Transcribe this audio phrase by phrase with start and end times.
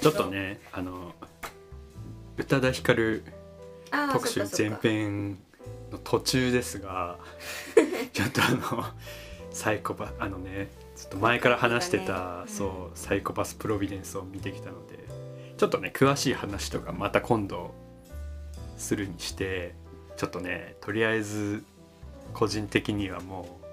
[0.00, 1.14] ちょっとねあの
[2.36, 3.22] 宇多田ヒカル
[4.12, 5.38] 特集前編
[5.90, 7.18] の途中ですが
[8.12, 8.84] ちょっとあの
[9.50, 14.98] サイコパあのねちょっと前から話してた、うんそうサイコパスプロビデンスを見てきたので
[15.56, 17.74] ちょっとね詳しい話とかまた今度
[18.78, 19.74] するにして
[20.16, 21.62] ちょっとねとりあえず
[22.32, 23.66] 個人的にはもう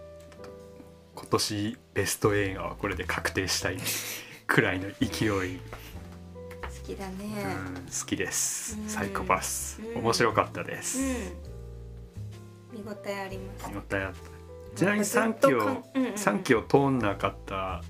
[1.15, 3.77] 今年ベスト映画はこれで確定したい
[4.47, 5.59] くらいの勢い、
[6.87, 7.15] きだね。
[7.99, 8.89] 好きです、うん。
[8.89, 10.01] サイコパス、うん。
[10.03, 11.05] 面白かったです、うん。
[12.83, 13.69] 見応えあります。
[13.69, 14.77] 見応えあった。
[14.77, 16.05] ちなみにずっ3と期をかんうん。
[16.05, 17.83] うん3期を通んなかった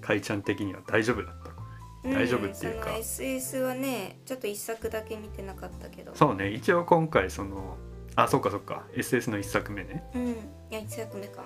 [0.00, 2.08] かいちゃん的には大丈夫だった？
[2.08, 2.90] 大丈夫っていうか。
[2.90, 6.14] SS はねちょっと一作だけ見てなかったけど。
[6.14, 6.52] そうね。
[6.52, 7.76] 一応今回その
[8.14, 8.84] あそっかそっか。
[8.94, 10.04] SS の1作目ね。
[10.14, 10.28] うん。
[10.30, 10.34] い
[10.70, 11.42] や一作目か。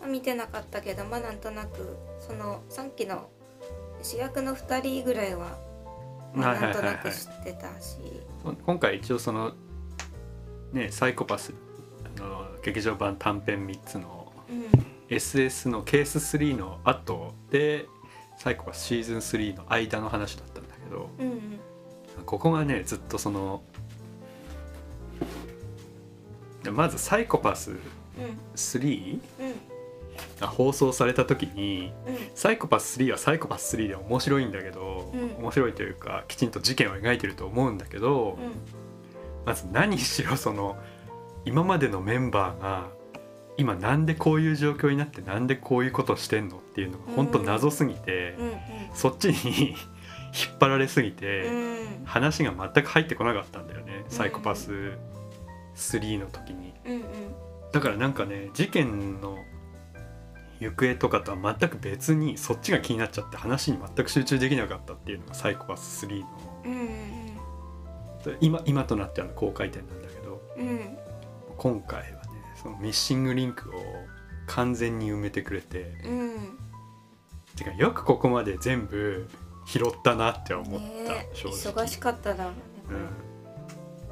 [0.00, 3.28] まあ見てなかったけどまあなんとなくその3期の
[4.02, 5.58] 主役の2人ぐらいは、
[6.34, 6.84] なんとはいはいはい。
[6.84, 7.96] なく知ってたし、
[8.42, 9.52] そ今回一応その
[10.72, 11.52] ねサイコパス
[12.16, 14.86] あの劇場版短編3つのうん。
[15.14, 17.86] SS のケース3の後で
[18.38, 21.60] サイコパスシーズン3の間の話だったんだけどうんうん。
[22.24, 23.62] ここがねずっとその
[26.62, 27.72] でまずサイコパス
[28.56, 29.71] 3うん
[30.40, 32.16] が放送された時にうん。
[32.34, 35.36] サイコパス3はサイコパス3で面白いんだけど、うん。
[35.42, 38.52] 面白いというかきちんと事件を描いてると思うんだけど、うん。
[39.46, 40.76] まず何しろその
[41.44, 42.88] 今までのメンバーが
[43.56, 48.52] 今なんでこういう状況になってなんでこういうことしてんのっていうのが本当謎すぎて、うん
[48.94, 49.70] そっちに
[50.34, 51.50] 引っ張られすぎて、う
[52.02, 52.04] ん。
[52.04, 54.98] 話が全く入ってこなかったんだよね、サイコパス
[55.76, 56.74] 3の時に。
[56.84, 57.02] うんうん。
[57.72, 59.38] だからなんかね事件の
[60.62, 66.26] 行方とかとは全く別にそっちが気になっちゃって話に全く集中できなかったっていうのがサイコパス3の。
[68.40, 70.98] 今今となってはの公開点なんだけどうんうん
[71.56, 72.30] 今回はね
[72.60, 73.72] そのミッシングリンクを
[74.46, 76.58] 完全に埋めてくれてうん。
[77.56, 79.28] てかよくここまで全部
[79.66, 81.84] 拾ったなって思った、ね正直。
[81.84, 82.58] 忙しかっただろうね
[82.90, 83.08] うん、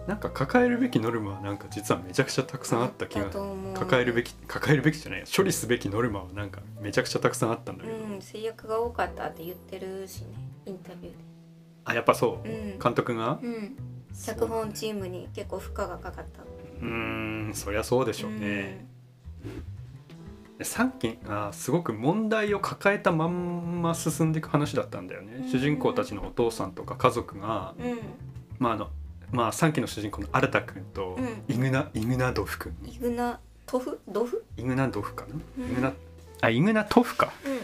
[0.06, 3.26] なんか抱えるべきノルマはなんか実はめちゃくちゃたくさんあった気が
[3.74, 10.26] 抱えるべき抱えるべきじゃない処理すべきノルマはなんかめちゃくちゃたくさんあったんだけど、うん制約が多かったって言ってるしね
[10.66, 11.14] インタビュー
[11.84, 12.78] あやっぱそう、うん。
[12.78, 13.38] 監督が？
[13.40, 13.76] でうん。
[14.26, 16.42] 脚本チームに結構負荷がかかった。
[16.42, 16.86] うー
[17.50, 18.86] んそりゃそうでしょうね、
[20.58, 25.48] 3期がすごく問題を抱えたまんま進んでいく話だったんだよね、うん。
[25.48, 27.98] 主人公たちのお父さんとか家族が、うん。
[28.58, 28.90] まああの
[29.32, 31.42] まあ3期の主人公の新田君とうん。
[31.48, 32.74] イグナ、イグナドフ君。
[32.86, 34.00] イグナトフ？
[34.08, 34.44] ドフ？
[34.56, 35.72] イグナドフかな、うん。
[35.72, 35.92] イグナ
[36.40, 37.32] あイグナトフか。
[37.44, 37.60] うん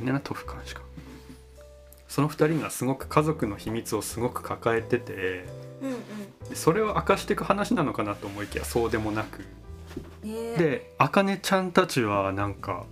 [0.00, 0.82] イグナトフかしか。
[2.06, 5.44] その2人がすごく家族の秘密をすごく抱えてて
[5.82, 6.48] うんうん。
[6.48, 9.44] でそれを明かしていく話なのかなと思いきやそうでもなく。
[10.24, 10.56] え。
[10.56, 12.86] であかねちゃんたちはなんか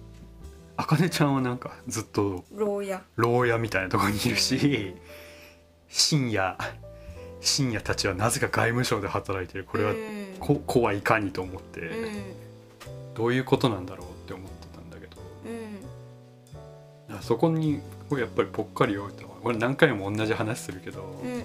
[0.76, 3.02] あかねちゃんはなんかずっと牢屋。
[3.14, 4.94] 牢屋みたいなところにいるし
[5.88, 6.58] 深夜
[7.46, 9.64] 深夜たちはなぜか外務省で働いてる。
[9.64, 12.22] これはうんこ子はいかにと思って、うん
[13.14, 15.16] どういうことなんだろうって思ってたんだけど。
[17.08, 17.80] うんそこに
[18.10, 21.38] やっぱりぽっかり置いた俺何回も同じ話するけど、うんうん。
[21.38, 21.44] や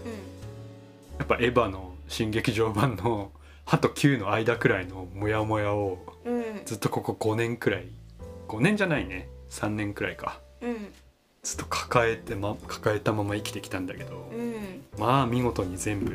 [1.24, 3.32] っぱエヴァの新劇場版の
[3.66, 6.44] 歯と9の間くらいのモヤモヤをうん。
[6.66, 7.86] ずっとここ5年くらい。
[8.48, 9.30] 5年じゃないね。
[9.52, 10.40] 3年くらいか。
[10.62, 10.92] うん
[11.44, 14.84] ずっと抱えて、ま、抱えたまま生きてきたんだけど、うん。
[15.00, 16.12] まあ見事に全部。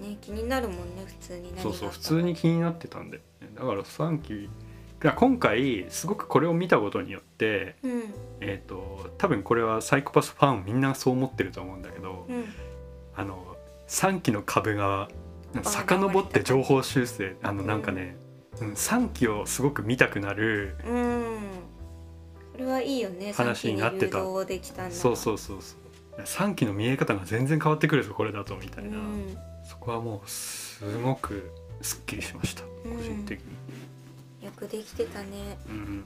[0.00, 4.48] ね気になるもんね普通にそうそう普通に気になってたんだよねだから3期
[5.14, 8.02] 今回すごくこれを見たことによってうん。
[8.40, 12.44] えっ、と多分これはサイコパスファンみんなそう思ってると思うんだけど、うん。
[13.14, 13.56] あの
[13.88, 15.08] 3期の壁が
[15.62, 18.16] 遡って情報修正あのなんかね、
[18.60, 21.38] うん、3期をすごく見たくなるうん。
[21.40, 21.49] そ
[22.60, 23.32] れはいいよね。
[23.32, 24.18] 話になってた。
[24.18, 26.22] そうそうそうそう。
[26.22, 29.36] 3期の見え方が全然変わってくるぞこれだとみたいな、うん。
[29.64, 32.68] そこはもうすごくすっきりしました個
[33.02, 35.58] 人的に、よくできてたね。
[35.68, 36.04] うん。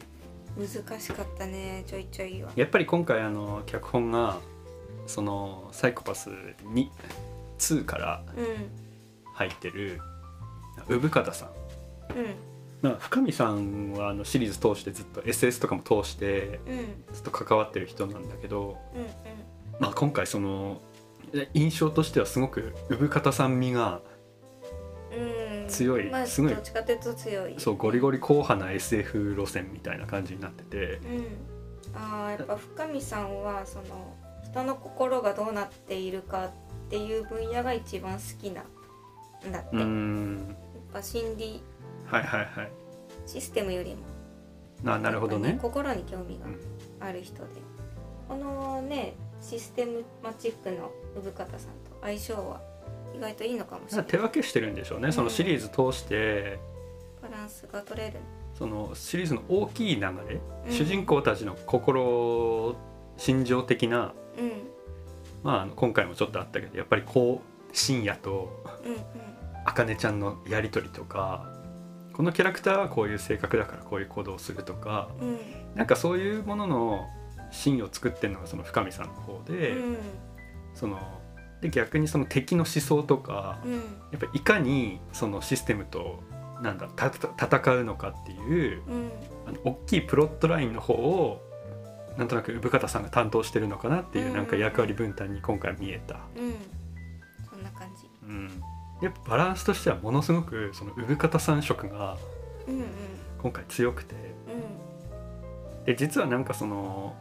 [0.57, 2.53] 難しかったねちょいちょいは。
[2.55, 4.39] やっぱり今回あの脚本が
[5.07, 6.31] そのサイコパス
[6.65, 6.91] に
[7.59, 8.45] 2からうん
[9.35, 10.01] 入ってる
[10.89, 11.49] 産方さん。
[12.17, 12.54] うん
[12.85, 17.05] まあ深見さんはあのシリーズ通してずっと SS とかも通してうん。
[17.15, 19.07] ずっと関わってる人なんだけど、うん
[19.81, 20.81] まあ、今回その
[21.55, 24.03] 印象としてはすごく産方さん味が
[25.69, 26.55] 強いまあすごい。
[27.59, 31.01] そうゴリゴリリ硬派な SF 路線みたいな感じになってて。
[31.07, 31.27] うん。
[31.95, 34.15] あーやっぱ深見さんはその
[34.45, 36.51] 人の心がどうなっているかっ
[36.91, 40.57] ていう分野が一番好きなんだって、やっん
[40.93, 41.63] ぱ心理
[42.07, 42.71] はいはいはい。
[43.27, 44.03] システムよりも。
[44.87, 45.59] あなるほどね。
[45.61, 46.47] 心に興味が
[47.07, 47.49] ある人で、
[48.29, 52.61] このねシステムマチックの産方さんと相性は
[53.17, 54.07] 意外といいのかもしれない。
[54.07, 56.59] 手分けしてるんでしょうね、そのシリーズ通して。
[57.23, 58.19] バランスが取れる。
[58.59, 60.09] そのシリーズの大きい流れ、
[60.67, 60.73] うん。
[60.73, 62.77] 主人公たちの心
[63.17, 64.53] 心情的な、うん。
[65.43, 69.01] まあ今回もちょっとあったけどやっぱりこう深夜とうんうん。
[69.65, 71.54] あかねちゃんのやり取りとか
[72.15, 75.39] このキャラクターはこういう性格だからこういう行動をするとかうん。
[75.75, 77.07] なんかそういうものの
[77.51, 79.97] 芯を作ってるのがその深見さんの方で、うん。
[80.75, 80.99] その
[81.61, 83.73] で逆にその敵の思想とかうん。
[83.73, 83.81] や
[84.17, 86.23] っぱりいかにそのシステムと
[86.63, 89.11] なんだ戦うのかっていううん。
[89.47, 91.43] あの大きいプロットラインの方を
[92.17, 94.35] なんとなく産方さんが担当してるのかなっていううん。
[94.35, 96.55] なんか役割分担に今回見えた、うん。
[97.51, 98.09] そんな感じ。
[98.27, 98.63] うん、
[99.05, 102.17] やっぱバランスとしてはものすごくその産方さん色が
[103.39, 104.15] 今回強くて。
[104.15, 105.85] うん。
[105.85, 107.15] で実はなんかその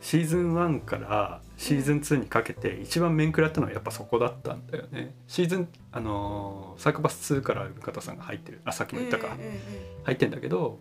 [0.00, 5.14] シーズン1からシーズン2にかけて一番面食らったのはやっぱそこだったんだよね。
[5.26, 9.36] シーズンあのーサークバス2から産方さんが入ってるあさっきも言ったか、
[10.04, 10.78] 入ってんだけど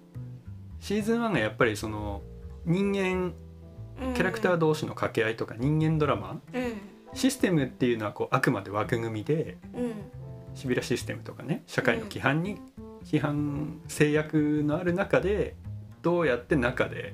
[0.81, 2.21] シーズン1がやっぱりその
[2.65, 3.33] 人間
[4.01, 4.13] うん。
[4.13, 6.63] キャラクター同士の掛け合いとか人間ドラマうん
[7.13, 9.93] システムっていうのはこうあくまで枠組みでうん。
[10.55, 12.57] シビラシステムとかね社会の規範に
[13.05, 15.55] 規範制約のある中で
[16.01, 17.13] どうやって中で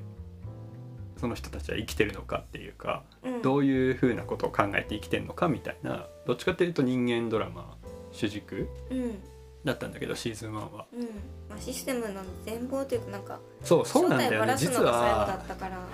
[1.18, 3.42] その人たちは生きてるのかっていうかうん。
[3.42, 7.76] どういうふうなことを考えて生きてるのかみたいなどっちかっていうと人間ドラマ
[8.12, 9.18] 主軸うん。
[9.64, 10.86] だったんだけどシーズン1は。
[10.92, 11.00] うん。
[11.48, 14.54] まあシステムの全貌というかなんかそうそうなんだよね。
[14.56, 15.86] 実のが最後だはったから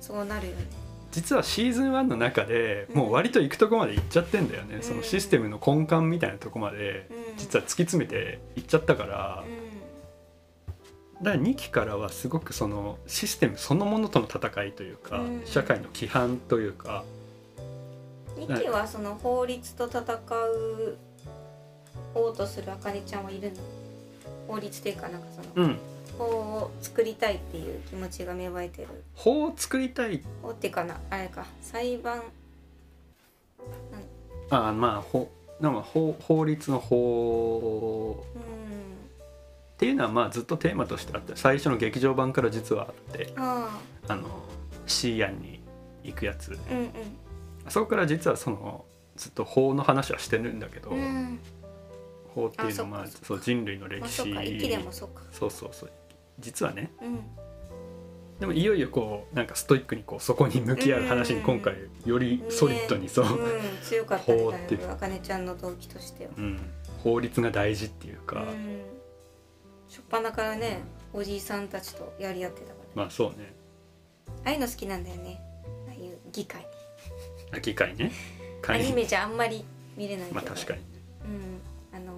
[0.00, 0.66] そうなるよね
[1.18, 4.82] 実はシーズン1の中でもう割と行くとこまで行っちゃってんだよね、うん。
[4.82, 7.36] そのシステムの根幹みたいなとこまでうん。
[7.36, 9.44] 実は突き詰めて行っちゃったから、
[11.22, 15.42] だから2期からはすごくそのシステムそのものとの戦いというか、うん。
[15.44, 17.02] 社会の規範というか。
[17.12, 17.18] うん
[18.38, 20.96] 2期はその法律と戦う
[22.14, 23.56] おうとするあかねちゃんはいるの？
[24.46, 25.66] 法律っていうかなんかその。
[25.66, 25.78] うん
[26.18, 28.88] 法を作りたいっていう気持ちが芽生えてる。
[29.14, 30.20] 法を作りたい。
[30.42, 32.22] 法っていうかなあれか裁判。
[34.50, 35.30] あまあ法
[35.60, 38.24] なんか法法律の法。
[38.34, 38.78] うん
[39.74, 44.16] っていうのはまあずっとテーマとしてあって最初の劇場版から実はあってああ。
[44.16, 44.24] の
[44.86, 45.62] シーアンに
[46.02, 46.58] 行くやつ。
[46.68, 46.90] あうん。
[47.70, 48.84] そこから実はその
[49.14, 50.98] ずっと法の話はしてるんだけど、うん。
[50.98, 51.40] うん
[52.34, 54.16] 法っていうのはまああそう人類のまあ歴史、
[55.32, 55.90] そうそうそう
[56.38, 57.20] 実はねうん。
[58.40, 61.74] でもいよいよこうなんかストイックにこうそこに向き合う話に今回
[62.06, 63.38] よりソリッドにそう、ねうん、
[63.82, 64.38] 強かったい
[64.88, 66.30] あかねちゃんの動機としては。
[66.38, 66.60] うん、
[67.02, 68.82] 法律が大事っていうか、うん。
[69.88, 70.82] 初っ端からね
[71.12, 72.78] おじいさんたちとやり合ってたから。
[72.78, 73.52] ねまあそうね。
[74.44, 75.40] ああいうの好きなんだよね。
[75.88, 76.64] ああいう議会。
[77.52, 78.12] あ議会ね。
[78.62, 79.64] ア会ニメじゃあんまり
[79.96, 80.34] 見れないけど。
[80.36, 80.86] まあ確かにね。
[81.24, 81.96] うん。
[81.96, 82.12] あの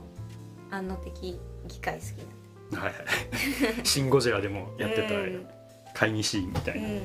[0.71, 2.40] 安野的議会好きなん
[2.73, 2.95] はいはい
[3.85, 5.47] 「シン・ゴジラ」でもやってたうん。
[5.93, 7.01] 会議シーンみたいな、うん。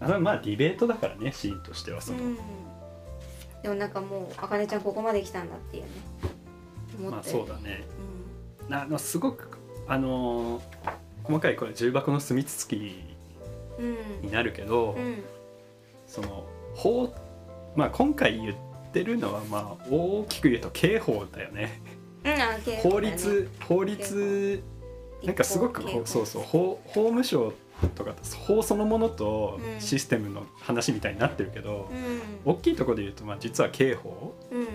[0.00, 2.36] あれはまあディベートだからねシーンとしてはその、うん。
[3.62, 5.88] でもなんかもうあかねちゃんここまで来たんだっていうね。
[6.98, 7.84] 思まあそうだね。
[8.70, 10.62] あのすごくあのー
[11.24, 12.76] 細かいこれ重箱の隅つつき
[13.78, 13.86] うん。
[13.86, 15.22] うんになるけど、うん。
[16.06, 17.14] その法
[17.74, 18.54] まあ今回言っ
[18.92, 21.80] てるのはまあ大きく言うと刑法だよね
[22.82, 24.62] 法律法律
[25.24, 27.52] なんかすごくそうそう法法務省
[27.88, 28.14] とか
[28.46, 29.80] 法そのものとうん。
[29.80, 31.90] システムの話みたいになってるけど、
[32.44, 34.34] う大きいところで言うとまあ実は刑法。
[34.52, 34.66] んうん。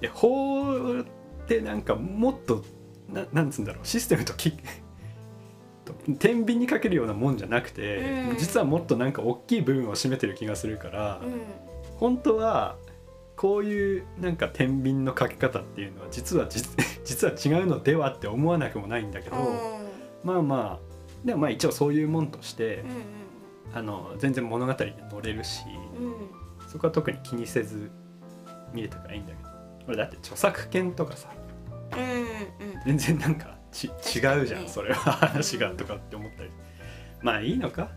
[0.00, 1.04] で法っ
[1.46, 2.64] てなんかもっと
[3.08, 4.52] ななんつうんだろうシステムとき
[5.84, 8.36] と天秤にかけるようなもんじゃなくて、うん。
[8.36, 11.42] 実はもっとなんか大きい部分を占めてる気がするから、うん。
[11.98, 12.76] 本当は
[13.36, 19.36] こういうなんか天秤のかけ方っていうのは実は実 実は違うのではって思わなくもないんだけど、
[20.22, 23.24] まあまあでもまあ一応そういうもんとして、うん
[23.74, 25.64] あの全然物語に乗れるし、
[25.98, 26.06] うん。
[26.06, 26.14] うん
[26.68, 27.90] そこは特に気にせず
[28.72, 29.48] 見れたからいいんだけど。
[29.84, 31.28] これだって著作権とかさ
[31.92, 32.98] うんうん。
[32.98, 33.90] 全然なんかち違
[34.42, 36.50] うじゃん、ねそれは話がとかって思ったり。
[37.22, 37.90] まあいいのか。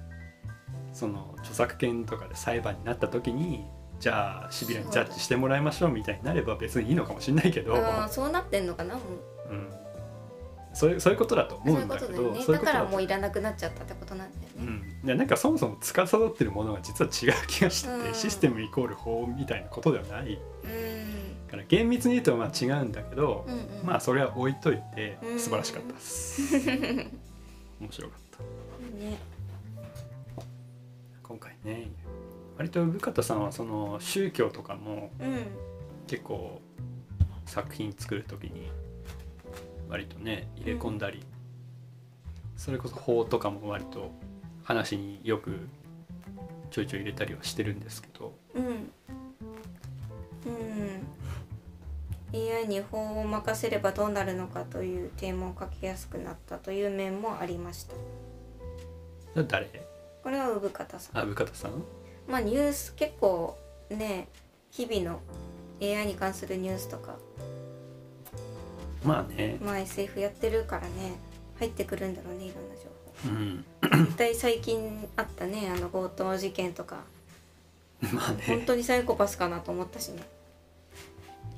[0.93, 3.65] その著作権とかで裁判になった時に
[3.99, 7.75] じゃあシビラにジャッジしてもらいましょうみたいになれば別にいいのかもしれないけど、
[8.09, 9.01] そうなってんのかなも
[9.49, 9.53] う。
[9.53, 9.69] うん、
[10.73, 18.13] そういうそういうことだと思うんだけどだからもういらなくなっちゃったってことなんだよね、うん、でなんかそもそも司ってるものが実は違う気がしてて、うん。
[18.13, 20.33] システムイコール法みたいなことではない。
[20.33, 21.49] うん。
[21.49, 23.85] から厳密に言うとまあ違うんだけど、うんうん。
[23.85, 25.39] まあそれは置いといてうん。
[25.39, 26.41] 素晴らしかったです、
[27.79, 29.03] 面白かった。
[29.03, 29.17] ね。
[31.23, 31.87] 今回ね
[32.57, 35.45] 割と生方さんはその宗教とかもうん。
[36.07, 36.61] 結構
[37.45, 38.71] 作品作る時に
[39.89, 41.21] 割とね入れ込んだり、
[42.55, 44.11] それこそ法とかも割と
[44.63, 45.67] 話によく
[46.71, 48.33] ちょいちょい入れたりはしてるんですけど。
[48.55, 48.63] うん。
[48.63, 48.89] うん。
[52.33, 57.85] AI に法を任せればどうなるのかというテーマを書きやすくなったという面もありまし
[59.35, 59.43] た。
[59.43, 59.67] 誰？
[60.23, 61.17] これは産方さん。
[61.17, 61.71] あ生方さん？
[62.27, 63.57] まあニュース結構
[63.89, 64.27] ね
[64.71, 65.19] 日々の
[65.81, 67.15] AI に関するニュースとか
[69.03, 69.57] まあね。
[69.61, 71.17] まあ SF やってるからね
[71.59, 72.87] 入ってくるんだろうねいろんな情
[73.25, 73.65] うん。
[73.89, 76.97] 報絶対最近あったねあの強盗事件とか。
[78.13, 80.21] まあ本ね当にサイコパスかなと思ったしね。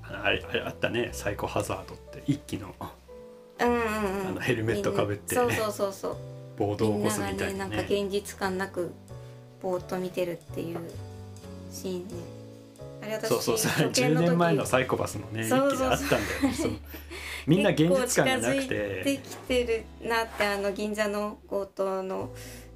[0.03, 2.73] あれあれあったねサイコハザードって一気の。
[3.59, 3.79] うんうんう
[4.23, 4.27] ん。
[4.27, 5.35] あのヘルメットかぶって。
[5.35, 6.15] そうそうそうそう。
[6.57, 7.57] 暴動を起こすみたいなね。
[7.57, 8.91] なんかね現実感なく
[9.61, 10.79] ぼーっと見てるっていう
[11.71, 12.13] シーンね。
[13.01, 13.87] あれ私そうそうそう。
[13.87, 14.27] 10初見の時。
[14.27, 15.93] 年前のサイコパスのね一気あったんだよ
[16.43, 16.53] ね。
[16.53, 16.73] その
[17.47, 22.29] みんな現実感がなく結構近づいててきてるなってあの銀座の強盗の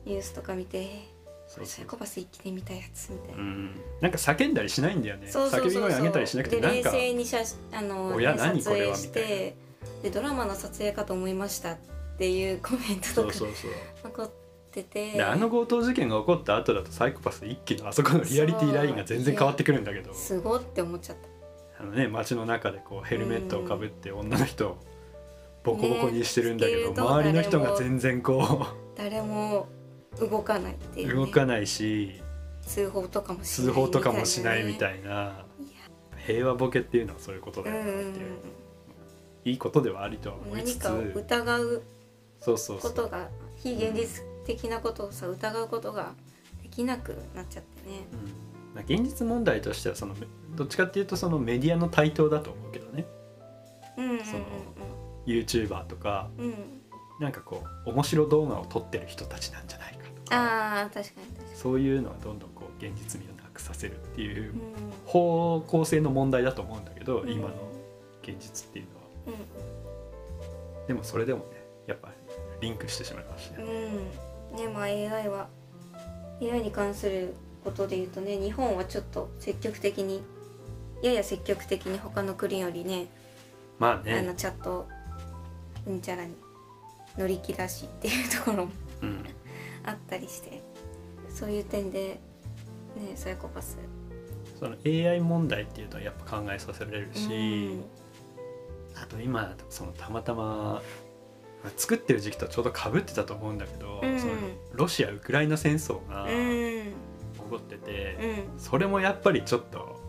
[0.06, 1.12] ニュースとか見て。
[1.48, 1.68] そうそう。
[1.68, 3.76] サイコパス一気で見たやつみたいな、うん。
[4.02, 5.28] なんか叫んだりしないんだよね。
[5.30, 5.84] そうそうそうそう。
[5.84, 7.38] 叫び声上げたりしなくてで冷なんか静に写
[7.72, 9.56] あの、親何これは影して
[10.02, 11.78] でドラマの撮影かと思いましたっ
[12.18, 13.72] ていうコメントとかそうそうそう。
[14.04, 14.43] 残って
[14.82, 20.14] てであの強盗事件が起こった後だとサイコパス一気のあそこのリアリティラインが全然変わってくるんだけど。
[20.14, 21.18] すごって思っちゃっ
[21.80, 24.78] あのね街の中でこうヘルメットをかぶって女の人を
[25.64, 28.66] ボコボコにしてるんだけど、ね周りの人が全然こ
[28.96, 29.68] た誰も
[30.20, 32.22] 動かないっていうう、ね、動かないし
[32.62, 35.46] 通報とかもしない通報とかもしないみいたいな。
[36.26, 38.26] 平和ボケっていうのはそういうことだなねよねっていう。
[39.46, 40.84] いいことではありとはうん思いつつ。
[40.84, 41.84] 何かを疑う
[42.40, 42.92] そうそうそう。
[42.92, 43.28] ことが
[43.58, 46.14] 非現実的なことをさ疑うことが
[46.62, 48.06] できなくなっちゃってね。
[48.12, 48.76] うん。
[48.76, 50.16] まあ現実問題としてはその
[50.56, 53.06] どっちかっていうとそのメディアの台頭だと思うけどね。
[53.98, 54.46] うんうんうんその
[55.26, 56.46] YouTuber とかうん。
[56.46, 56.54] うん
[57.20, 60.82] なんかこう面白動画を撮ってる人たちなんじゃないかとか。
[60.82, 64.60] あー確かに確かそういうのはどんどんこう現実味をなくさせるっていうに
[65.06, 67.32] 方向性の問題だと思うんだけど、うん。
[67.32, 67.56] 今の
[68.24, 69.02] 現実っていうのは。
[69.28, 69.34] うん。
[69.68, 69.74] うん
[70.88, 71.46] でもそれでもね
[71.88, 72.10] やっぱ
[72.62, 75.48] リンクしてしまいましたね、うん、ねまあ AI は
[76.42, 77.34] AI に関する
[77.64, 80.22] ことで言うとね日本はちょっと積極的に
[81.02, 83.08] やや積極的に他の国よりね
[83.80, 84.88] まああのね、チャット
[85.86, 86.36] うんちゃらに
[87.18, 89.24] 乗り気だしっていうところもうん、
[89.84, 90.62] あったりして
[91.30, 92.20] そういう点で
[92.96, 93.78] ねサイコパス。
[94.60, 97.84] その AI 問題っていうのはやっぱ考えさせられるし、うん。
[98.96, 100.82] あと今そのたまたま
[101.78, 104.20] 作ってる時期とちょうどかぶってたと思うんだけど、うん。
[104.20, 104.34] その
[104.74, 106.30] ロシア・ウクライナ戦争がうん。
[106.30, 106.94] 起
[107.50, 108.18] こってて、
[108.56, 108.60] うん。
[108.60, 110.00] それもやっぱりちょっと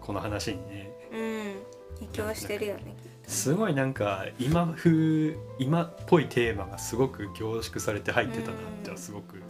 [0.00, 1.70] この話にねうん。
[2.00, 9.42] 影響してるよねすごいなんか今風今っぽいテーマがすごく凝縮されて入ってたなってはすごく、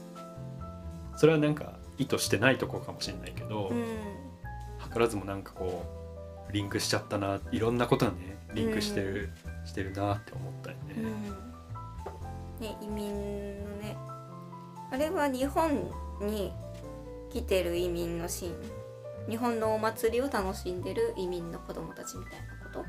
[1.16, 3.84] それはなんか意図してないとこかもしれないけど、うん。
[4.92, 5.86] 図らずもなんかこ
[6.48, 9.30] うリンクしちゃったないろんなことがねリンクしてる、
[9.70, 10.94] してるなって思ったよね。
[10.96, 11.22] うん。
[12.60, 13.96] ね移民のね。
[14.92, 15.70] あれは日本
[16.20, 16.52] に
[17.32, 18.54] 来てる移民のシーン。
[19.30, 22.84] 日本のお祭りを楽しんでる移民の子供たちみたいなこと？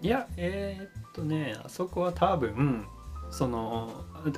[0.00, 2.86] いやえーっとねあそこは多分
[3.30, 3.90] その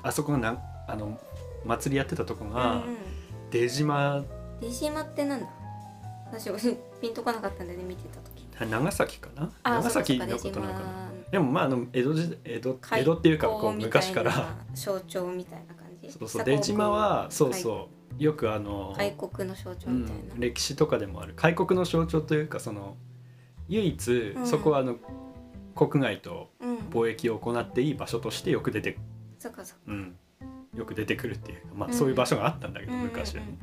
[0.02, 1.20] あそこがなあの
[1.64, 2.96] 祭りやってたとこが、うんうん。
[3.50, 4.24] 出島。
[4.60, 5.46] 出島ってなんだ？
[6.32, 6.50] 私
[7.02, 8.70] ピンとこなかったんだよね見てた時。
[8.70, 9.50] 長崎かな？
[9.64, 10.86] あ長崎のことなのかな？
[11.30, 14.56] でもまああの江戸時江戸江戸っていうかこう昔から。
[14.74, 16.10] 象徴みたいな感じ？
[16.10, 21.34] そうそう出島はそうそうよくあの、外国の象徴うみたいな、ん、歴史とかでもある。
[21.34, 22.96] 開国の象徴というかその
[23.68, 24.46] 唯一ん。
[24.46, 24.96] そこはあの、
[25.74, 26.76] 国外とうん。
[26.90, 28.96] 貿易を行っていい場所としてよく出て、
[29.38, 29.82] そっかそっか。
[29.88, 30.16] うん、
[30.74, 31.94] よく出てくるっていうか、まあ、うん。
[31.94, 33.00] そういう場所があったんだけど、うん。
[33.02, 33.58] 昔はね。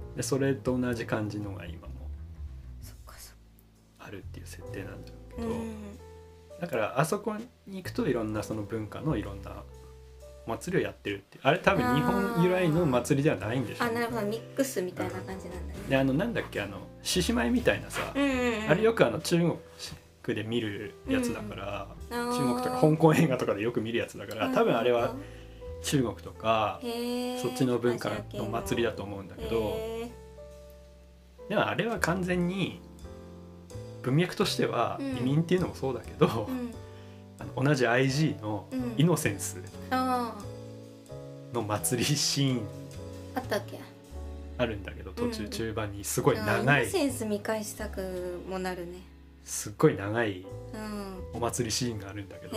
[0.00, 0.16] うんうん。
[0.16, 1.94] でそれと同じ感じのが今も
[3.98, 5.74] あるっていう設定なんだけど、うん
[6.60, 7.36] だからあそこ
[7.66, 9.62] に行くといろんなその文化のいろんな
[10.46, 15.80] お祭りをやってるってあれ多分日本由来の祭りではないんでしょうねあなるほどミックスみたいな感じなんだね。
[15.88, 18.70] であのなんだっけあの獅子舞みたいなさ、うんうんうん。
[18.70, 19.56] あれよくあの中国
[20.26, 25.14] クで見るやつだから、中中国とか香港映画とかでよく見るやつだから多分あれは
[25.82, 26.80] 中国とか
[27.40, 29.74] そっちの文化の祭りだと思うんだけど。
[29.76, 30.10] へ
[31.48, 32.80] でもあれは完全に
[34.06, 35.16] 文脈としてはうん。
[35.18, 36.26] 移民っていうのもそうだけど、
[37.38, 38.94] あの同じ IG のうん。
[38.96, 39.60] イノセンス
[39.90, 40.34] あ
[41.52, 42.56] の祭りシーン。
[42.58, 42.60] ー
[43.34, 43.78] あったっけ？
[44.58, 45.50] あるんだけど途中うん。
[45.50, 46.82] 中盤にすごい長い。
[46.82, 48.98] イノセンス見返したくもなるね。
[49.44, 51.24] すっごい長いうん。
[51.34, 52.56] お祭りシーンがあるんだけど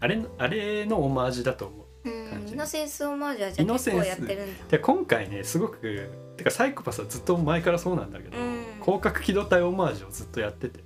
[0.00, 1.88] あれあれのオマージュだと思う。
[2.48, 4.64] イノセンスオマージュはじゃあ結構やってるんだ。
[4.70, 8.64] で今回ねすごくてかサイコパスはずっと前からそうなんだけど、うん。
[8.80, 10.82] 広角機動隊オマージュをずっとやってて。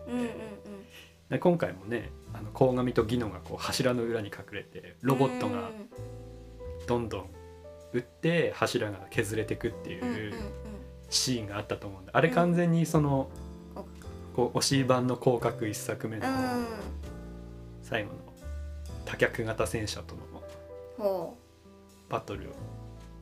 [1.28, 5.71] で今回もねあの鴻上と技能がこう柱の裏に隠れてロボットが
[6.87, 7.26] どんどん
[7.94, 10.35] 撃って柱が削れてくっていう
[11.09, 13.30] シーンがあったと思うんであれ完全にその
[13.75, 13.87] こ
[14.35, 16.66] こうおし版の広角一作目のうん。
[17.82, 18.16] 最後の
[19.04, 20.23] 多脚型戦車との
[20.99, 21.37] ほ
[22.09, 22.52] バトルを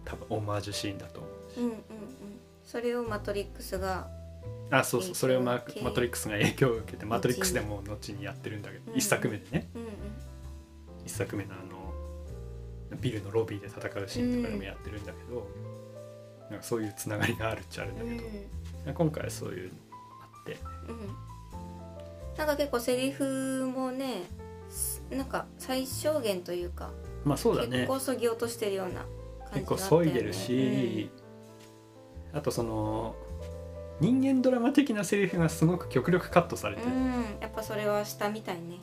[0.04, 1.78] 多分オマージュシーンだと思うううんうんうん。
[2.64, 4.08] それをマトリックスが
[4.70, 5.14] あそうそう。
[5.14, 8.98] それをママトリックスが影響を受けてマトリックスでも後にやってるんだけどうん。
[8.98, 9.68] 一作目でね。
[9.74, 9.88] うんうん。
[11.04, 15.46] 一作目のあのビルのロビーで戦うシーンとかでもやってるんだけど、
[16.50, 18.08] なんかそういうつながりがあるっちゃあるんだうん。
[18.18, 18.22] け
[18.86, 19.74] ど、今回はそういうの
[20.22, 20.56] あって。
[20.88, 22.36] うん。
[22.36, 24.22] なんか結構セリフもね
[24.70, 26.90] すなんか最小限というか
[27.24, 27.78] まあそうだね。
[27.78, 29.02] 結構そぎ落としてるような
[29.50, 30.06] 感じ結構があったよね。
[30.06, 31.10] 削いでるし、
[32.32, 33.14] あとその
[34.00, 38.78] 人間ドラマ的なセリフがすごく極力カットされてる、うん、うんやっぱそれはしたみたいね。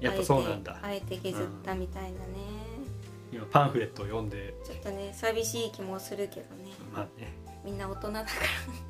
[0.00, 0.78] やっぱそうなんだ。
[0.82, 2.14] あえて削ったみたいだね、
[3.32, 4.54] 今パンフレットを読んで。
[4.64, 6.72] ちょっとね寂しい気もするけどね。
[6.92, 7.32] まあね。
[7.64, 8.84] みんな大人だから。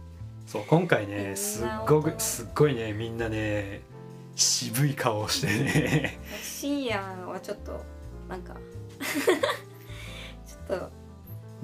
[0.47, 3.81] そう今回ねすっごくすっごいねみんなね
[4.37, 6.19] 渋い顔をしてね。
[6.43, 7.81] 深夜はちょっと
[8.29, 8.55] なんか
[10.47, 10.91] ちょっと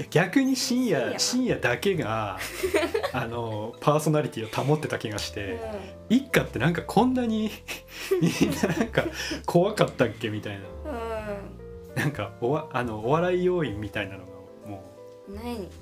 [0.09, 2.39] 逆に深夜深夜だけが
[3.13, 5.61] あのパーソナリティを保ってた気がして
[6.09, 7.51] 一家ってなんかこんなに
[8.21, 9.05] みんななんか
[9.47, 10.61] 怖かったっけみたいな。
[10.91, 14.25] うん、なんかおわあのお笑い要員みたいなのが
[14.67, 14.85] も
[15.29, 15.33] う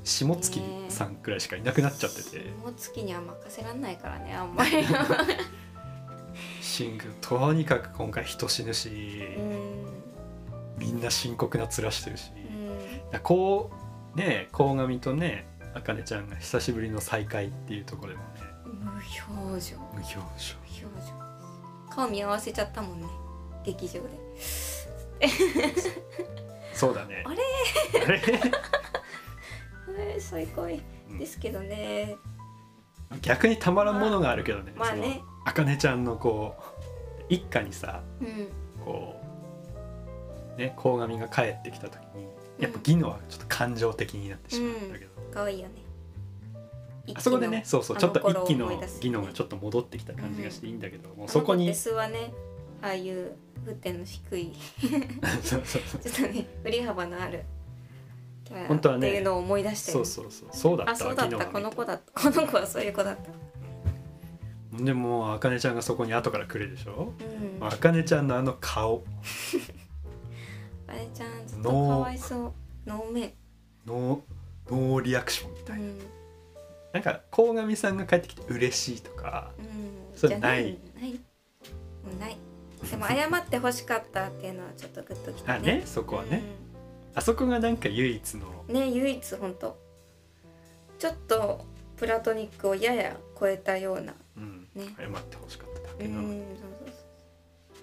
[0.04, 2.38] 下月さんくらいしかいなくなっちゃってて。
[2.62, 4.70] もう月には任せらんないからねあんまり。
[6.60, 8.88] シングとにかく今回人死ぬし、
[9.36, 9.86] うん。
[10.78, 13.10] みんな深刻な面してるし、うん。
[13.10, 18.28] だこうね鴻上とねあかねちゃんが久しぶりの再会っていうところでもね。
[18.64, 18.90] 無
[19.50, 19.76] 表情。
[19.78, 20.18] 無表情。
[20.20, 23.06] 無表情顔見合わせちゃったもんね。
[23.64, 24.00] 劇場
[25.20, 25.28] で。
[26.72, 27.24] そうだね。
[27.26, 28.04] あれ？
[28.04, 28.20] あれ？
[29.98, 30.80] えー最高で
[31.26, 32.16] すけどね。
[33.22, 35.22] 逆にたまらんものがあるけどね,、まあね。
[35.44, 36.62] あかねちゃんのこう
[37.28, 38.48] 一家にさうん。
[38.84, 39.20] こ
[40.56, 45.74] うね鴻上が帰ってきた時にやっぱ技能はちょっと感情的になってしまうんだけど、可愛いよね。
[47.14, 51.66] あそこでねそうそうちょっと一気の技能がちょっと戻ってきた感じがしていいんだけど、もうそそこに。
[51.66, 52.32] デスはね。
[52.80, 53.32] ああいう
[53.66, 54.52] 沸点の低い。
[55.42, 56.00] そうそうそう。
[56.00, 57.44] ちょっとね振り幅のある。
[58.44, 60.48] キャラ本当はねっていうのを思い出してそうそうそう。
[60.52, 61.46] そうだったあそうだった。
[61.46, 62.30] この子だった。
[62.30, 64.82] この子はそういう子だった。
[64.84, 67.12] でもあかねちゃんがそこに後から来るでしょ？
[67.60, 67.66] うん。
[67.66, 69.02] あかねちゃんのあの顔
[70.88, 72.52] あれちゃんずっとかわいそう。
[72.86, 73.32] 能面
[73.86, 75.98] ノーノーリアクションみたいな、うん。
[76.92, 79.50] なんか鴻上さんが帰ってきて嬉しいとか。
[79.58, 80.16] うん。
[80.16, 80.78] それじゃない。
[81.00, 81.20] ない。
[82.18, 82.36] ない。
[82.90, 85.76] でも謝って欲しかったっていうのはちょっとグッときたあね。
[85.76, 86.42] ねそこはね、
[87.14, 88.46] あそこがなんか唯一の。
[88.68, 89.76] うんね唯一本当。
[90.98, 91.64] ちょっと
[91.96, 94.14] プラトニックをやや超えたような。
[94.36, 94.68] うん。
[94.74, 94.94] ね。
[94.96, 96.42] 謝ってほしかっただうけの、いん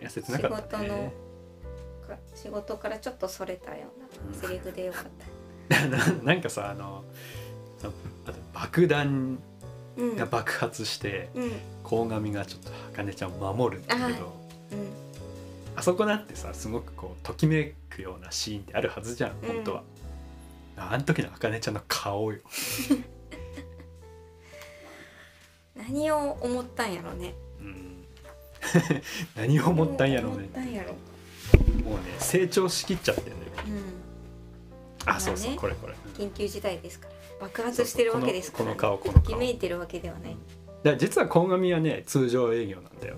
[0.01, 0.85] や切なかったね。
[0.85, 1.13] 仕事の
[2.05, 3.87] か仕事からちょっとそれたよ
[4.27, 5.03] うなセリフでよかっ
[5.89, 7.03] な なんかさあの
[8.53, 9.39] 爆弾
[9.97, 11.51] が爆発してうん。
[11.83, 14.33] 鴻上がちょっと茜ちゃんを守るんだけど
[14.71, 14.89] うん。
[15.75, 19.55] あそこだってさすごくこうときめくようなシーンってあるはずじゃんうん。
[19.55, 19.83] 本当は、
[20.77, 22.39] あの時の茜ちゃんの顔よ。
[25.75, 27.35] 何を思ったんやろね。
[27.59, 28.05] うん。
[29.35, 30.95] 何を思ったんやろうね思ったんやろ
[31.85, 33.41] もうね成長しきっちゃってるね
[35.05, 35.11] うん。
[35.11, 35.93] あそうそう、これこれ。
[36.17, 37.13] 緊急事態ですから。
[37.47, 39.37] 爆発してるわけですから、このこの顔この顔。
[39.37, 40.31] めいてるわけではない。
[40.31, 43.15] だから実は鴻上はね通常営業なんだよ。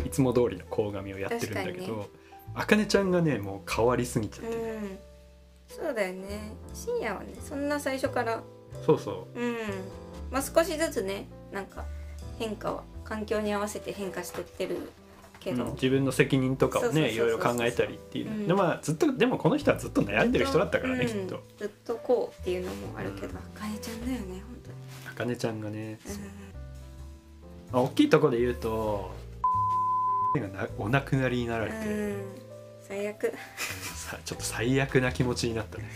[0.00, 0.06] うん。
[0.06, 2.08] いつも通りの鴻上をやってるんだけど
[2.54, 2.86] あかね。
[2.86, 4.98] ちゃんがねもう変わりすぎちゃって、うん。
[5.68, 6.52] そうだよね。
[6.72, 8.42] 深夜はねそんな最初から。
[8.84, 9.56] そうそうん。
[10.30, 11.84] まあ少しずつねなんか
[12.38, 14.78] 変化は環境に合わせて変化してってる
[15.44, 18.46] けど、うん自分の責任とかをねいろいろ考えたりっていう、うん。
[18.48, 21.08] でまあずっとでもこの人はずっと悩んでる人だったからね、うん。
[21.08, 21.42] きっと。
[21.58, 23.36] ずっとこうっていうのもあるけど、うん。
[23.36, 26.18] あかねちゃんだよね本あかねちゃんがね、当に、
[27.72, 29.12] まあ、大きいところで言うと
[30.78, 32.14] お亡くなりになられて、
[32.82, 33.32] 最悪。
[33.56, 35.88] さちょっと最悪な気持ちになったね。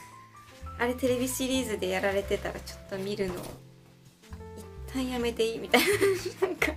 [0.78, 3.40] あれテレビシリーズでやられてたらちょっと見るの一
[4.92, 5.58] 旦やめていい？
[5.58, 5.82] みたい
[6.40, 6.72] ななんか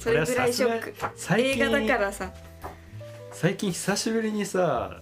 [0.00, 1.40] それぐらいショック。
[1.40, 2.32] 映画だからさ
[3.32, 5.00] 最近久しぶりにさ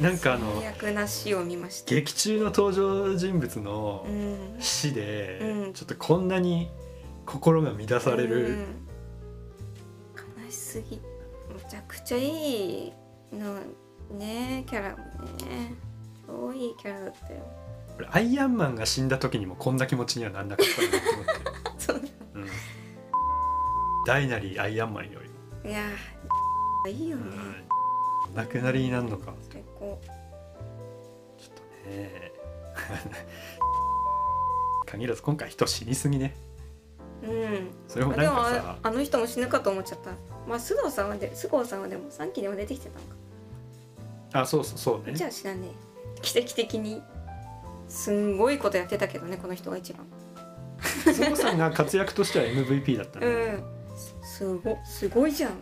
[0.00, 6.70] なんかあの最悪な死を見ました劇中の登場人物のうん死で、うんちょっとこんなに
[7.24, 8.66] 心が乱されうんる、
[10.44, 12.92] 悲しすぎむちゃくちゃいい
[13.32, 13.58] の
[14.16, 15.04] ねキャラも
[15.46, 15.74] ね
[16.26, 17.40] 超いいキャラだったよ
[17.98, 21.32] 俺アイアンマンが死んだ時にもこんな気持ちにはなんなかったなと思って、
[21.78, 22.02] そう
[22.34, 22.48] うん、
[24.06, 25.28] 大なりアイアンマンより。
[25.68, 27.24] も、いやーいいよね、
[28.28, 29.34] うん、亡くなりになるのか。
[29.50, 30.00] 最高。
[31.36, 32.32] ちょっとね。
[34.86, 36.36] 限らず今回人死にすぎね。
[37.24, 37.72] うん。
[37.88, 38.78] それもなんかさ。
[38.80, 40.12] あの人も死ぬかと思っちゃった。
[40.46, 43.16] まあ須藤さんはで須藤さんはでも3期でも出てきてたのか。
[44.42, 45.16] あそうそうそうね。
[45.16, 45.72] じゃあ知らね
[46.16, 46.20] え。
[46.20, 47.02] 奇跡的に
[47.88, 50.06] すんごいことやってたけどねこの人が一番。
[50.78, 53.32] 須藤さんが活躍としては MVP だったね、う
[53.72, 55.52] んすすごすごいじゃん、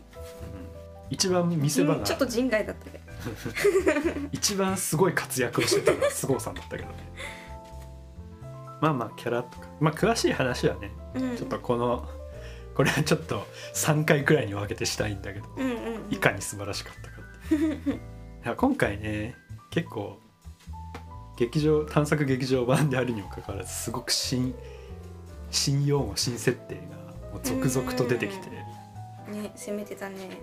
[1.11, 3.05] 一番見せ場がうんちょっと人外だったけど。
[4.33, 6.95] 一番すごい活躍をしてたのは菅生さんだったけどね。
[8.81, 9.69] まあまあキャラとか。
[9.81, 11.37] まあ詳しい話はねうん。
[11.37, 12.09] ちょっとこの
[12.75, 15.75] これはちょっと3回くらいに分けてしたいんだけどうんうんう
[16.11, 16.15] ん。
[16.15, 18.57] いかに素晴らしかったかって。
[18.57, 19.37] 今回ね
[19.71, 20.19] 結構
[21.37, 24.55] 劇場探索劇場版であるにもかかわらずすごく新
[25.51, 27.04] 新用語新設定が
[27.35, 28.49] もう続々と出てきて。
[28.49, 28.65] ね
[29.57, 30.39] 攻めてたね。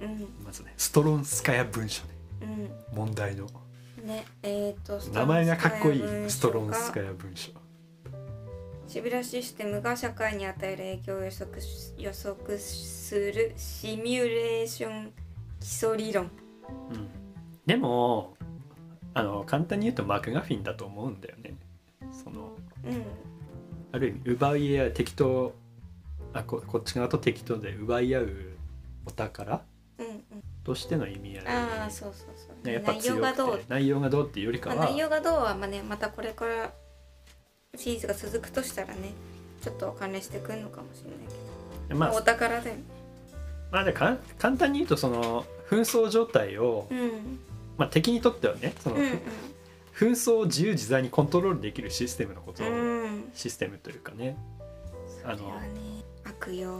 [0.00, 0.44] うん。
[0.44, 2.08] まずねストロンスカヤ文書ね。
[2.92, 2.96] うん。
[2.96, 3.46] 問題の。
[4.02, 6.02] ねえっ、と名前がかっこいい。
[6.28, 7.52] ストロンスカヤヤ文書。
[8.88, 15.12] シビラシステムが社会に与える影響を予測し予測するシミュレーション
[15.60, 16.30] 基礎理論。
[16.90, 17.08] うん。
[17.64, 18.34] でも
[19.14, 21.54] あの簡単に言うとマクガフィンだと思うんだよね。
[22.10, 23.04] そのうん。
[23.92, 25.61] ある意味奪い合う敵と
[26.32, 28.30] あここっち側と敵とで奪い合う
[29.06, 29.62] お宝
[29.98, 30.22] うんうん。
[30.64, 31.46] としての意味合い。
[31.46, 33.58] ああそうそうそう、ね、やっぱ内強く容がどう？
[33.58, 36.72] て内容がどうっていうよりかは、まあ、内容がどうはまあねまたこれから
[37.76, 39.12] シリーズが続くとしたらね
[39.62, 41.18] ちょっと関連してくるのかもしれない
[41.88, 42.82] けど、ままあ、おあ、宝だよね
[43.70, 47.38] まあでか簡単に言うとその紛争状態を、うん。
[47.78, 49.20] まあ、敵にとってはねその、うん
[49.94, 53.30] 紛争を自由自在にコントロールできるシステムのことを、うんうん。
[53.34, 54.36] システムというかね
[55.24, 55.60] あの
[56.24, 56.70] 悪用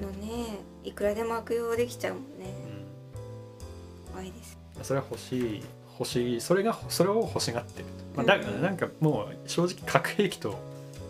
[0.00, 2.54] のねいくらでも悪用できちゃうもんね。
[4.12, 4.58] 怖いです。
[4.78, 5.62] うん、それは欲しい
[5.98, 10.58] 欲しいそれがそれを欲しがってると、まあ、だからうんなんかもう正直核兵器と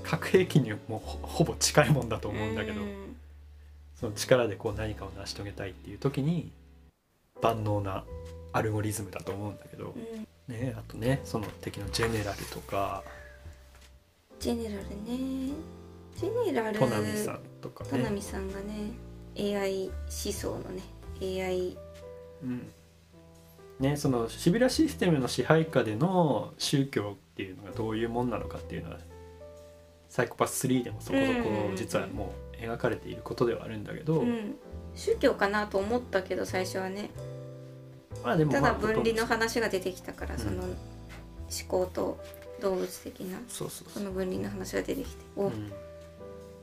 [0.03, 3.17] 核兵器にもうほほぼ近いもんだと思うんだけど、うん。
[3.99, 6.53] その力でこう何かを成し遂げたいっていう時に
[7.41, 8.05] 万能な
[8.53, 10.55] アルゴリズムだと思うんだけど、うん。
[10.55, 13.03] ね、あとねその敵のジェネラルとか。
[14.39, 15.55] ジェネラルね
[16.17, 18.93] ジェネラルトナミさんとかね、トナミさんがね
[19.37, 19.93] AI 思
[20.33, 20.83] 想のね
[21.21, 21.77] AI
[22.43, 22.71] うん。
[23.81, 28.99] ね、そのシビラシステムの支配下での宗教っていうのがどういうもんなのかっていうのは
[30.09, 34.55] サイコパス3でもそこそこ実はもう描かれていることではあるんだけど、うん。
[34.95, 37.11] 宗教かなと思ったけど最初はね。
[38.23, 40.41] たまあでもまあだ分離の話が出てきたから、うん。
[40.41, 40.75] その思
[41.67, 42.21] 考と
[42.61, 43.89] 動物的なそうそう。
[43.91, 45.73] そ、の分離の話が出てきてお、うん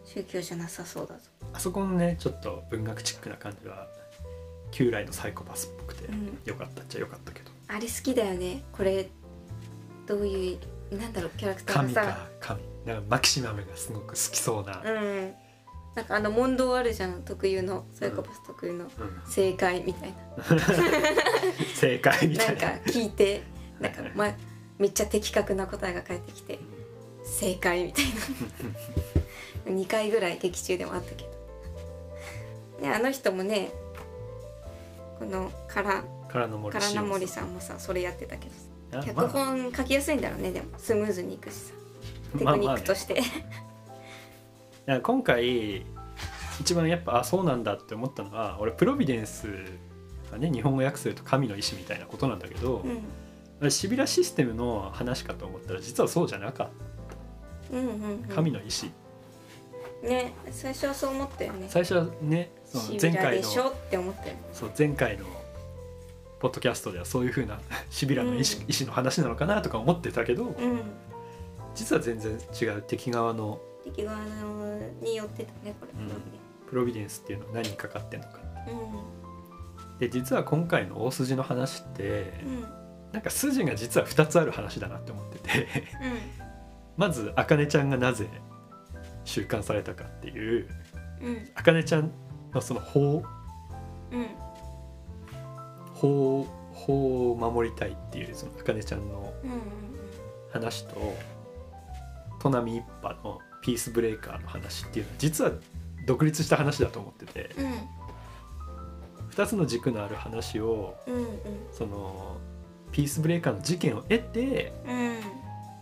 [0.05, 1.21] 宗教じゃなさそうだぞ、
[1.53, 3.87] あそこのねちょっと文学チックな感じは
[4.71, 7.51] 旧来のサイコパスっぽくてうん、よかったっちゃよかったけど。
[7.67, 8.63] あれ好きだよね。
[8.71, 9.09] これ
[10.07, 10.57] どうい
[10.91, 12.07] うなんだろうキャラクター神がさ
[12.39, 12.61] か神。
[12.85, 15.33] なんかマキシマムがすごく好きそうな、うん。
[15.95, 17.23] なんかあの問答あるじゃん。
[17.23, 18.89] 特有のサイコパス特有のうん。
[19.25, 20.13] 正解みたい
[21.75, 22.59] 正解みなたな。
[22.61, 23.43] ないんか聞いて
[23.79, 24.33] なんかま
[24.77, 26.59] めっちゃ的確な答えが返ってきて
[27.23, 28.11] 正解みたいな
[29.65, 31.23] 2回ぐらい劇中でもあったけ
[32.79, 33.71] ど、ね、あの人もね
[35.19, 37.75] このからからの森唐名森ささんもさ。
[37.77, 38.47] それやってたけ
[38.91, 40.67] どん脚本書きやすいんだろうねでも。
[40.77, 41.73] スムーズにいくしさ。
[42.37, 43.23] テクニックとして、い
[44.85, 45.85] や今回
[46.61, 49.47] 一番やっぱあそうなんだって思ったのは俺プロビデンス
[50.31, 52.85] がね日本語訳すると神の意志みたいなことなんだけど、
[53.59, 53.71] うん。
[53.71, 56.69] シビラシステムの話かと思ったら実はそうじゃなかっ
[57.73, 58.23] うんうんうん。
[58.23, 58.91] た神の意志
[60.03, 61.67] ね最初はそう思ったよね。
[61.69, 63.69] 最初はねそ前回のでしょ？
[63.69, 65.25] って思ったよそう前回の
[66.39, 67.59] ポッドキャストではそういう風な
[67.89, 68.71] シビラの意思,、うん。
[68.71, 70.81] 意思の話なのかなとか思ってたけどうん。
[71.75, 75.91] 実は全然違う敵側の敵側のによってたねこれ。
[75.93, 76.09] うん。
[76.67, 79.99] プロビデンスっていうのは何にかかってんのかうん。
[79.99, 82.61] で実は今回の大筋の話ってうん。
[83.11, 85.59] なんか筋が実は2つある話だなって思ってて。
[85.59, 85.67] うん。
[86.97, 88.27] まずあかねちゃんがなぜ
[89.25, 90.67] 収監されたかっていう
[91.21, 91.49] うん。
[91.55, 92.11] あかねちゃん
[92.53, 93.23] のその法
[94.11, 94.25] うん。
[95.93, 99.51] 法法を守りたいっていうそのあかねちゃんのうん
[100.51, 101.15] 話と
[102.39, 105.51] 砺波一派のピースブレーカーの話っていうのは実は
[106.07, 107.73] 独立した話だと思っててうん。
[109.29, 111.27] 2つの軸のある話をうんうん。
[111.71, 112.37] その
[112.91, 115.19] ピースブレーカーの事件を得てうん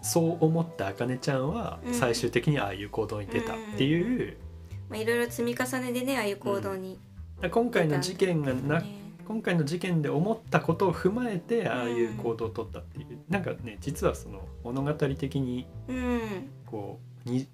[0.02, 1.94] そう思ったあかねちゃんはうん。
[1.94, 4.38] 最終的にああいう行動に出たっていう、
[4.90, 7.00] まあいろいろ積み重ねでねああいう行動に
[7.52, 9.00] 今回の事件がなね。
[9.28, 16.50] 今回の事件で思ったことを踏まえてああいう行動を取ったっていう、なんかね実はその物語的にうん。
[16.66, 17.48] こうに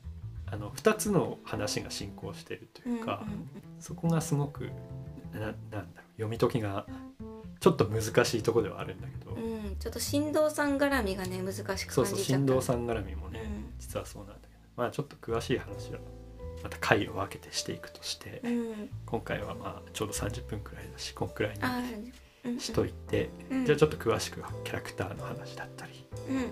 [0.45, 3.23] あの2つの話が進行してるというか、
[3.79, 4.69] そこがすごく
[5.33, 6.85] ななんだろう読み解きが
[7.59, 13.73] ちょっと難しいところではあるんだけど、うんうんちょっと振動さん絡みがね難しく感じちゃそうそう振動さん絡みもね、うん。
[13.77, 14.53] 実はそうなんだけど。
[14.77, 15.99] まあちょっと詳しい話は
[16.63, 18.89] また回を分けてしていくとして、うん。
[19.05, 21.81] 今回はまあちょうど30分くらいだしこんくらいあ
[22.45, 23.65] にしといて、うん。
[23.65, 26.43] じゃあちょっと詳しくキャラクターの話だったり、うんうん。
[26.43, 26.51] こ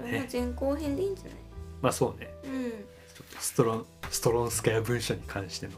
[0.00, 1.34] れもね、前後編でいいんじゃない？
[1.82, 2.32] まあそうね。
[2.44, 2.70] うん。
[2.70, 5.72] ちょっとストロンストロンスカヤ文書に関しての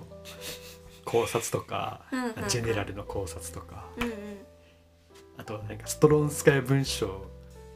[1.04, 2.48] 考察とか、うんうんうん。
[2.48, 4.12] ジェネラルの考察とか、うんうん。
[5.36, 7.26] あとはなんかストロンスカヤ文書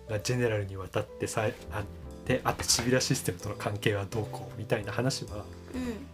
[0.08, 1.84] がジェネラルにわたってさあっ
[2.24, 6.06] てあとシビラシステムとの関係はどうこうみたいな話はうん。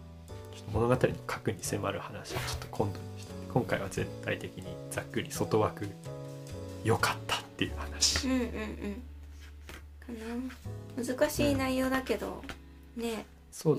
[0.56, 5.86] ちょっと物語の核に迫る話をちょっと今度にして今回は全体的にざっくり外枠
[6.82, 9.02] 良かったっていう話、うんうんうん。
[10.00, 10.12] か
[10.96, 11.04] な。
[11.04, 13.26] 難しい内容だけどうだね。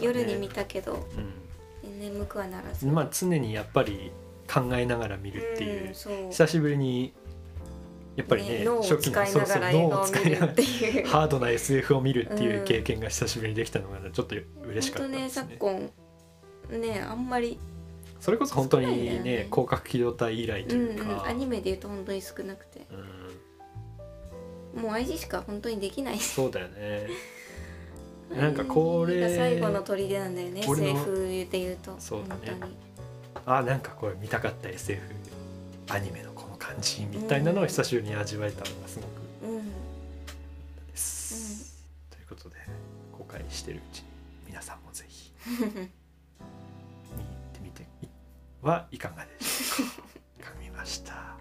[0.02, 0.94] 夜に見たけど。
[0.94, 1.20] う
[2.00, 2.86] 眠くはならず。
[2.88, 4.12] ん、まあ常にやっぱり
[4.52, 6.14] 考えながら見るっていう、んそう。
[6.30, 7.14] 久しぶりに
[8.16, 11.08] やっぱりね脳を初期の使いながら映画を見るっていう。
[11.08, 12.66] ハードな SF を見るっていううん。
[12.66, 14.36] 経験が久しぶりにできたのがちょっと
[14.68, 15.30] 嬉しかったですね。
[15.30, 15.92] 昨今
[16.80, 17.60] ねあんまり
[18.20, 19.48] それこそ本当にねよね。
[19.52, 22.88] 広角機動隊以来とうんいうか、うんアニメで言うと本当に少なくて。
[24.76, 24.82] うん。
[24.82, 26.20] もう IG しか本当にできない。
[26.20, 27.08] そうだよね
[28.30, 29.22] なんかこれ。
[29.22, 31.96] が最後の砦なんだよね SF で言うと。
[32.00, 32.58] そうだね。
[33.46, 35.02] あなんかこれ見たかった SF
[35.90, 39.10] アニメのこの感じみたいなのを久しぶりに味わえたのがすごく
[39.44, 39.70] うん。
[40.88, 42.56] です、ということで
[43.12, 44.06] 公開してるうちに
[44.48, 45.32] 皆さんもぜひ。
[45.46, 45.68] 見
[47.54, 47.86] てみて。
[48.64, 50.50] はいかがでしょうか。
[50.58, 51.35] 噛みました。